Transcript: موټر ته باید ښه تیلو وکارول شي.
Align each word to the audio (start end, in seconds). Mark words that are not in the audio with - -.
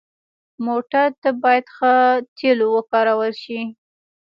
موټر 0.65 1.07
ته 1.21 1.29
باید 1.43 1.65
ښه 1.75 1.93
تیلو 2.37 2.67
وکارول 2.75 3.33
شي. 3.43 3.59